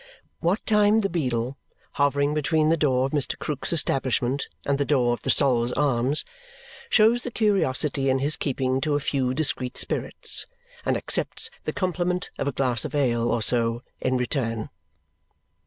What 0.39 0.65
time 0.65 1.01
the 1.01 1.11
beadle, 1.11 1.57
hovering 1.91 2.33
between 2.33 2.69
the 2.69 2.75
door 2.75 3.05
of 3.05 3.11
Mr. 3.11 3.37
Krook's 3.37 3.71
establishment 3.71 4.47
and 4.65 4.79
the 4.79 4.83
door 4.83 5.13
of 5.13 5.21
the 5.21 5.29
Sol's 5.29 5.71
Arms, 5.73 6.25
shows 6.89 7.21
the 7.21 7.29
curiosity 7.29 8.09
in 8.09 8.17
his 8.17 8.35
keeping 8.35 8.81
to 8.81 8.95
a 8.95 8.99
few 8.99 9.35
discreet 9.35 9.77
spirits 9.77 10.47
and 10.87 10.97
accepts 10.97 11.51
the 11.65 11.71
compliment 11.71 12.31
of 12.39 12.47
a 12.47 12.51
glass 12.51 12.83
of 12.83 12.95
ale 12.95 13.29
or 13.31 13.43
so 13.43 13.83
in 14.01 14.17
return. 14.17 14.71